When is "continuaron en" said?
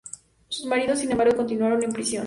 1.37-1.91